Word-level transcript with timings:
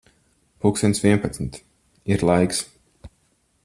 Pulkstens 0.63 1.03
vienpadsmit. 1.03 1.61
Ir 2.15 2.25
laiks. 2.31 2.67